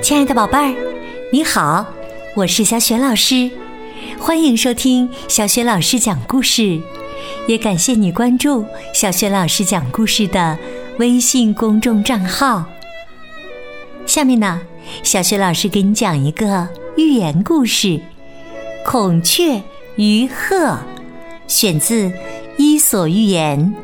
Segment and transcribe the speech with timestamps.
[0.00, 0.76] 亲爱的宝贝儿，
[1.32, 1.84] 你好，
[2.36, 3.50] 我是小雪老师，
[4.20, 6.80] 欢迎收听小雪老师讲故事，
[7.48, 10.56] 也感谢你关注小雪老师讲故事的
[11.00, 12.66] 微信公众账号。
[14.06, 14.60] 下面呢，
[15.02, 17.88] 小雪老师给你讲一个寓言故事
[18.84, 19.60] 《孔雀
[19.96, 20.56] 与鹤》，
[21.48, 22.04] 选自
[22.58, 23.74] 《伊索寓言》。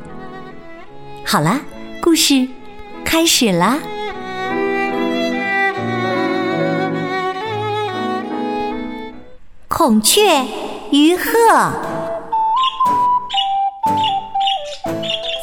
[1.26, 1.60] 好啦，
[2.00, 2.48] 故事
[3.04, 3.78] 开始啦。
[9.68, 10.44] 孔雀
[10.90, 11.24] 与鹤。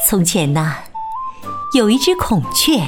[0.08, 0.75] 从前呐，
[1.75, 2.81] 有一只孔雀，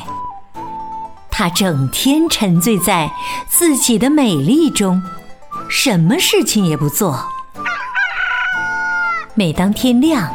[1.29, 3.11] 它整天沉醉在
[3.47, 5.03] 自己的美丽中，
[5.69, 7.27] 什么事情也不做。
[9.41, 10.31] 每当天亮，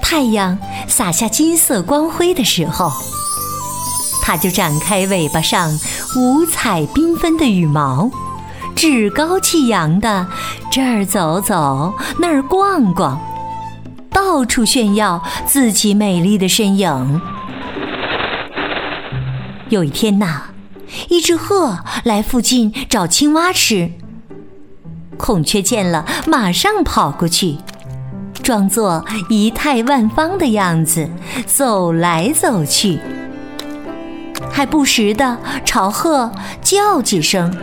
[0.00, 2.92] 太阳洒下金色光辉的时候，
[4.22, 5.76] 它就展开尾巴上
[6.14, 8.08] 五彩缤纷的羽毛。
[8.76, 10.28] 趾高气扬的
[10.70, 13.20] 这儿走走，那儿逛逛，
[14.10, 17.20] 到处炫耀自己美丽的身影。
[19.70, 20.42] 有一天呐，
[21.08, 23.90] 一只鹤来附近找青蛙吃，
[25.16, 27.56] 孔雀见了，马上跑过去，
[28.48, 31.06] 装作仪态万方的样子，
[31.44, 32.98] 走来走去，
[34.50, 36.32] 还不时的朝鹤
[36.62, 37.54] 叫几声。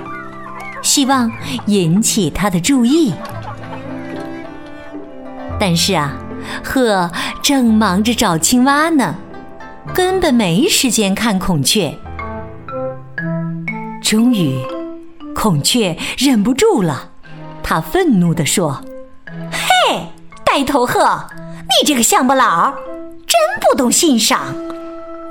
[0.83, 1.31] 希望
[1.66, 3.16] 引起他的注意，
[5.59, 6.14] 但是啊，
[6.64, 7.09] 鹤
[7.42, 9.16] 正忙着找青蛙呢，
[9.92, 11.97] 根本没时间看孔雀。
[14.03, 14.59] 终于，
[15.33, 17.09] 孔雀忍不住了，
[17.64, 18.86] 他愤怒地说
[20.56, 21.28] ：“嘿，呆头鹤，
[21.64, 22.75] 你这个乡巴佬，
[23.28, 24.56] 真不懂欣赏！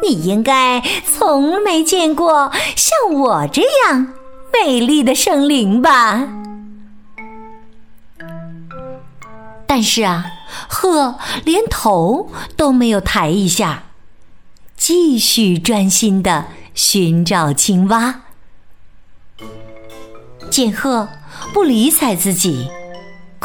[0.03, 4.13] 你应该从没见过像我这样。”
[4.53, 6.29] 美丽的圣灵吧，
[9.67, 10.27] 但是啊，
[10.69, 13.85] 鹤连头都没有抬一下，
[14.77, 18.21] 继续专心的寻找青蛙。
[20.51, 21.09] 见鹤
[21.55, 22.69] 不理睬自己，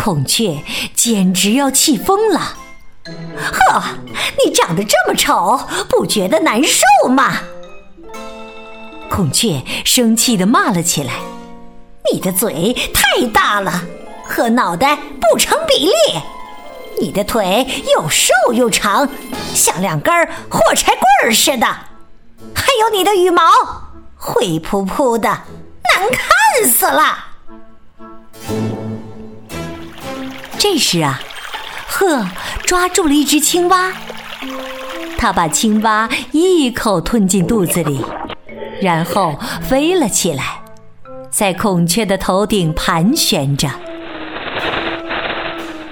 [0.02, 0.64] 孔雀
[0.96, 2.40] 简直要气疯了。
[3.36, 3.84] 呵，
[4.42, 7.34] 你长得这么丑，不觉得难受吗？
[9.10, 11.16] 孔雀生气地骂了起来
[12.14, 13.84] ：“你的嘴太大了，
[14.24, 16.22] 和脑袋不成比例；
[17.02, 19.10] 你的腿又瘦又长，
[19.54, 20.14] 像两根
[20.50, 21.68] 火柴棍儿似的；
[22.56, 23.44] 还有你的羽毛
[24.16, 27.26] 灰扑扑的，难看死了。”
[30.72, 31.20] 这时啊，
[31.88, 32.28] 鹤
[32.62, 33.92] 抓住了一只青蛙，
[35.18, 38.06] 它把青蛙一口吞进肚子里。
[38.80, 40.62] 然后飞了起来，
[41.32, 43.68] 在孔雀的头顶盘旋着。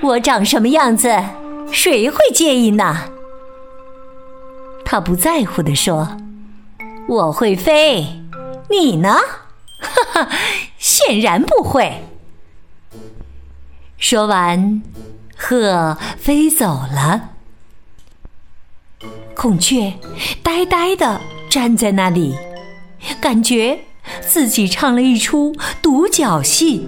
[0.02, 1.24] 我长什么样子，
[1.72, 3.06] 谁会介意呢？
[4.86, 6.16] 他不在乎地说
[7.10, 8.22] ：“我会飞，
[8.70, 9.18] 你呢？”
[9.82, 10.30] 哈哈，
[10.78, 12.04] 显然不会。
[13.97, 14.81] 说完，
[15.35, 17.30] 鹤飞走了。
[19.35, 19.94] 孔雀
[20.41, 22.36] 呆呆地站在那里。
[23.22, 23.80] 感觉
[24.22, 26.88] 自己唱了一出独角戏，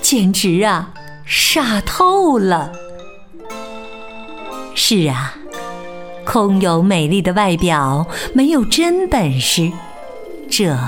[0.00, 0.94] 简直啊，
[1.26, 2.72] 傻透了。
[4.74, 5.34] 是啊，
[6.24, 9.70] 空有美丽的外表，没有真本事，
[10.48, 10.78] 这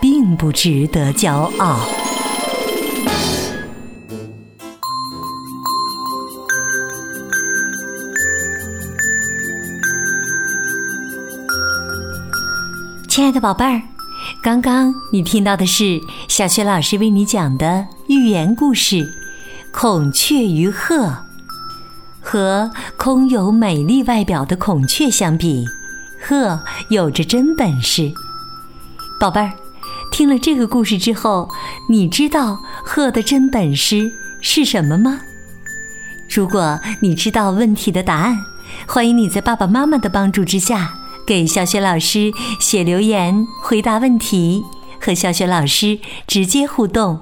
[0.00, 1.80] 并不值得骄傲。
[13.14, 13.80] 亲爱的宝贝儿，
[14.42, 18.96] 刚刚你听到的是小雪老师为你讲的寓言故事
[19.70, 20.96] 《孔雀与鹤》。
[22.20, 25.64] 和空有美丽外表的孔雀相比，
[26.26, 28.12] 鹤有着真本事。
[29.20, 29.52] 宝贝儿，
[30.10, 31.48] 听了这个故事之后，
[31.88, 34.10] 你知道鹤的真本事
[34.40, 35.20] 是什么吗？
[36.28, 38.36] 如果你知道问题的答案，
[38.88, 40.94] 欢迎你在爸爸妈妈的帮助之下。
[41.26, 44.62] 给小雪老师写留言，回答问题，
[45.00, 47.20] 和小雪老师直接互动。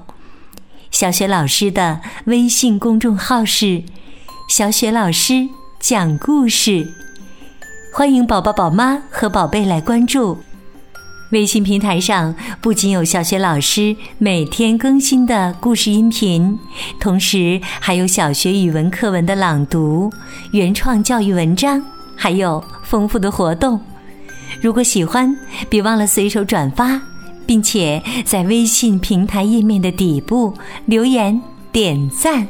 [0.91, 3.83] 小雪老师的微信公众号是
[4.49, 5.47] “小雪老师
[5.79, 6.93] 讲故事”，
[7.93, 10.37] 欢迎宝宝、宝妈和宝贝来关注。
[11.31, 16.59] 微信平台上不仅有小学老师每天更新的故事音频，
[16.99, 20.11] 同时还有小学语文课文的朗读、
[20.51, 21.83] 原创教育文章，
[22.15, 23.79] 还有丰富的活动。
[24.61, 25.35] 如果喜欢，
[25.69, 26.99] 别忘了随手转发，
[27.45, 30.53] 并且在微信平台页面的底部
[30.85, 31.41] 留言
[31.71, 32.47] 点赞。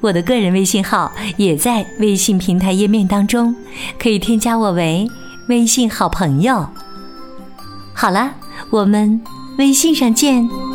[0.00, 3.54] 我的个人微信号也在微信平台页面当中，
[3.98, 5.08] 可以添加我为
[5.48, 6.66] 微信好朋友。
[7.92, 8.34] 好了，
[8.70, 9.20] 我们
[9.58, 10.65] 微信上见。